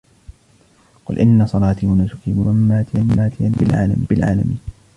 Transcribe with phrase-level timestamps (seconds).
[1.05, 4.59] قُلْ إِنَّ صَلَاتِي وَنُسُكِي وَمَحْيَايَ وَمَمَاتِي لِلَّهِ رَبِّ الْعَالَمِينَ